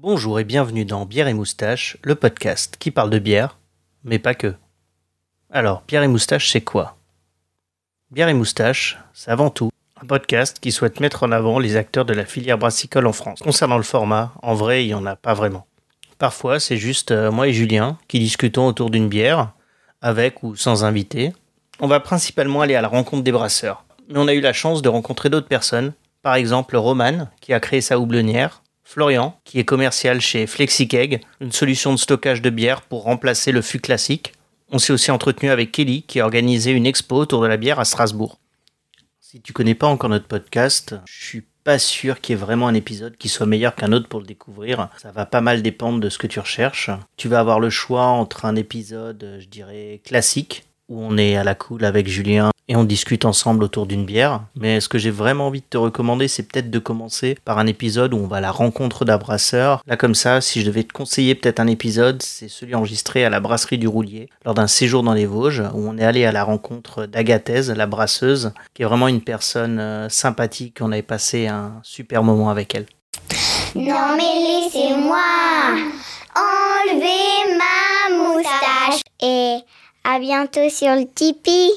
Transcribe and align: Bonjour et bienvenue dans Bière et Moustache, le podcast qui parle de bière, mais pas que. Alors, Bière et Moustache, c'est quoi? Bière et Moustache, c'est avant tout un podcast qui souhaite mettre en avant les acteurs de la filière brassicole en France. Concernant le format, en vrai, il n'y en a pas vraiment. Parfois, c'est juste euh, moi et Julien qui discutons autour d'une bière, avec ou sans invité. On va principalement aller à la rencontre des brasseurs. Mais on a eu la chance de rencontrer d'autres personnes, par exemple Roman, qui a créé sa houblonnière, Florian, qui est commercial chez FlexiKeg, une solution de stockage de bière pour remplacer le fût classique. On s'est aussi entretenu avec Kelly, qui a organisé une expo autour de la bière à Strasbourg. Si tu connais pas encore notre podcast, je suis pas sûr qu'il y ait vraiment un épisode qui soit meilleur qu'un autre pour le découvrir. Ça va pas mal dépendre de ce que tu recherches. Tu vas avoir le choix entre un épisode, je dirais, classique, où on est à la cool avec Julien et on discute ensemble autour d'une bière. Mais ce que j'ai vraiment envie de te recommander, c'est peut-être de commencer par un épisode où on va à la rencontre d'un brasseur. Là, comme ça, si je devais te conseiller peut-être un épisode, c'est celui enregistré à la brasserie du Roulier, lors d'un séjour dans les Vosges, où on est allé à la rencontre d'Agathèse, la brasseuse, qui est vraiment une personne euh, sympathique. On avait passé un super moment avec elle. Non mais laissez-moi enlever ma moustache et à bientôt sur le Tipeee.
Bonjour 0.00 0.40
et 0.40 0.44
bienvenue 0.44 0.86
dans 0.86 1.04
Bière 1.04 1.28
et 1.28 1.34
Moustache, 1.34 1.98
le 2.02 2.14
podcast 2.14 2.76
qui 2.78 2.90
parle 2.90 3.10
de 3.10 3.18
bière, 3.18 3.58
mais 4.04 4.18
pas 4.18 4.34
que. 4.34 4.54
Alors, 5.50 5.82
Bière 5.86 6.02
et 6.02 6.08
Moustache, 6.08 6.50
c'est 6.50 6.62
quoi? 6.62 6.96
Bière 8.10 8.28
et 8.28 8.34
Moustache, 8.34 8.98
c'est 9.12 9.30
avant 9.30 9.50
tout 9.50 9.70
un 10.00 10.06
podcast 10.06 10.60
qui 10.60 10.72
souhaite 10.72 11.00
mettre 11.00 11.24
en 11.24 11.32
avant 11.32 11.58
les 11.58 11.76
acteurs 11.76 12.06
de 12.06 12.14
la 12.14 12.24
filière 12.24 12.56
brassicole 12.56 13.06
en 13.06 13.12
France. 13.12 13.40
Concernant 13.40 13.76
le 13.76 13.82
format, 13.82 14.32
en 14.42 14.54
vrai, 14.54 14.84
il 14.84 14.86
n'y 14.86 14.94
en 14.94 15.04
a 15.04 15.16
pas 15.16 15.34
vraiment. 15.34 15.66
Parfois, 16.16 16.58
c'est 16.58 16.78
juste 16.78 17.10
euh, 17.10 17.30
moi 17.30 17.48
et 17.48 17.52
Julien 17.52 17.98
qui 18.08 18.18
discutons 18.18 18.66
autour 18.66 18.88
d'une 18.88 19.08
bière, 19.10 19.52
avec 20.04 20.42
ou 20.42 20.54
sans 20.54 20.84
invité. 20.84 21.32
On 21.80 21.88
va 21.88 21.98
principalement 21.98 22.60
aller 22.60 22.74
à 22.74 22.82
la 22.82 22.88
rencontre 22.88 23.24
des 23.24 23.32
brasseurs. 23.32 23.84
Mais 24.08 24.18
on 24.18 24.28
a 24.28 24.34
eu 24.34 24.40
la 24.40 24.52
chance 24.52 24.82
de 24.82 24.88
rencontrer 24.88 25.30
d'autres 25.30 25.48
personnes, 25.48 25.94
par 26.22 26.34
exemple 26.34 26.76
Roman, 26.76 27.28
qui 27.40 27.54
a 27.54 27.58
créé 27.58 27.80
sa 27.80 27.98
houblonnière, 27.98 28.62
Florian, 28.84 29.40
qui 29.44 29.58
est 29.58 29.64
commercial 29.64 30.20
chez 30.20 30.46
FlexiKeg, 30.46 31.22
une 31.40 31.52
solution 31.52 31.92
de 31.92 31.98
stockage 31.98 32.42
de 32.42 32.50
bière 32.50 32.82
pour 32.82 33.04
remplacer 33.04 33.50
le 33.50 33.62
fût 33.62 33.80
classique. 33.80 34.34
On 34.70 34.78
s'est 34.78 34.92
aussi 34.92 35.10
entretenu 35.10 35.48
avec 35.48 35.72
Kelly, 35.72 36.02
qui 36.02 36.20
a 36.20 36.24
organisé 36.24 36.72
une 36.72 36.86
expo 36.86 37.16
autour 37.16 37.40
de 37.40 37.46
la 37.46 37.56
bière 37.56 37.80
à 37.80 37.86
Strasbourg. 37.86 38.38
Si 39.20 39.40
tu 39.40 39.54
connais 39.54 39.74
pas 39.74 39.86
encore 39.86 40.10
notre 40.10 40.28
podcast, 40.28 40.96
je 41.06 41.24
suis 41.24 41.44
pas 41.64 41.78
sûr 41.78 42.20
qu'il 42.20 42.34
y 42.34 42.38
ait 42.38 42.40
vraiment 42.40 42.68
un 42.68 42.74
épisode 42.74 43.16
qui 43.16 43.28
soit 43.28 43.46
meilleur 43.46 43.74
qu'un 43.74 43.92
autre 43.92 44.08
pour 44.08 44.20
le 44.20 44.26
découvrir. 44.26 44.88
Ça 44.98 45.10
va 45.10 45.26
pas 45.26 45.40
mal 45.40 45.62
dépendre 45.62 45.98
de 45.98 46.08
ce 46.10 46.18
que 46.18 46.26
tu 46.26 46.38
recherches. 46.38 46.90
Tu 47.16 47.28
vas 47.28 47.40
avoir 47.40 47.58
le 47.58 47.70
choix 47.70 48.04
entre 48.04 48.44
un 48.44 48.54
épisode, 48.54 49.38
je 49.40 49.46
dirais, 49.46 50.00
classique, 50.04 50.64
où 50.88 51.02
on 51.02 51.16
est 51.16 51.36
à 51.36 51.44
la 51.44 51.54
cool 51.54 51.84
avec 51.84 52.06
Julien 52.06 52.50
et 52.68 52.76
on 52.76 52.84
discute 52.84 53.24
ensemble 53.24 53.64
autour 53.64 53.86
d'une 53.86 54.04
bière. 54.04 54.40
Mais 54.56 54.80
ce 54.80 54.88
que 54.88 54.98
j'ai 54.98 55.10
vraiment 55.10 55.48
envie 55.48 55.60
de 55.60 55.66
te 55.68 55.76
recommander, 55.76 56.28
c'est 56.28 56.44
peut-être 56.44 56.70
de 56.70 56.78
commencer 56.78 57.36
par 57.44 57.58
un 57.58 57.66
épisode 57.66 58.14
où 58.14 58.16
on 58.16 58.26
va 58.26 58.36
à 58.36 58.40
la 58.40 58.50
rencontre 58.50 59.04
d'un 59.04 59.18
brasseur. 59.18 59.82
Là, 59.86 59.96
comme 59.96 60.14
ça, 60.14 60.40
si 60.40 60.60
je 60.60 60.66
devais 60.66 60.84
te 60.84 60.92
conseiller 60.92 61.34
peut-être 61.34 61.60
un 61.60 61.66
épisode, 61.66 62.22
c'est 62.22 62.48
celui 62.48 62.74
enregistré 62.74 63.24
à 63.24 63.30
la 63.30 63.40
brasserie 63.40 63.78
du 63.78 63.88
Roulier, 63.88 64.28
lors 64.44 64.54
d'un 64.54 64.66
séjour 64.66 65.02
dans 65.02 65.14
les 65.14 65.26
Vosges, 65.26 65.62
où 65.74 65.88
on 65.88 65.98
est 65.98 66.04
allé 66.04 66.24
à 66.24 66.32
la 66.32 66.44
rencontre 66.44 67.06
d'Agathèse, 67.06 67.70
la 67.70 67.86
brasseuse, 67.86 68.52
qui 68.72 68.82
est 68.82 68.86
vraiment 68.86 69.08
une 69.08 69.20
personne 69.20 69.78
euh, 69.78 70.08
sympathique. 70.08 70.78
On 70.80 70.92
avait 70.92 71.02
passé 71.02 71.46
un 71.46 71.80
super 71.82 72.22
moment 72.22 72.50
avec 72.50 72.74
elle. 72.74 72.86
Non 73.74 74.16
mais 74.16 74.62
laissez-moi 74.62 75.18
enlever 76.36 77.58
ma 77.58 78.16
moustache 78.16 79.00
et 79.20 79.56
à 80.04 80.18
bientôt 80.18 80.68
sur 80.70 80.94
le 80.94 81.06
Tipeee. 81.12 81.72